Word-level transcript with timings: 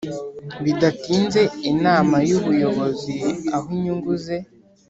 bidatinze 0.63 1.41
Inama 1.71 2.15
y 2.27 2.31
Ubuyobozi 2.37 3.13
aho 3.55 3.65
inyungu 3.75 4.11
ze 4.23 4.37